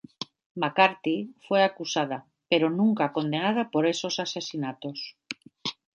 McCarthy 0.55 1.35
fue 1.47 1.61
acusada 1.63 2.25
pero 2.49 2.71
nunca 2.71 3.13
condenada 3.13 3.69
por 3.69 3.85
esos 3.85 4.19
asesinatos. 4.19 5.15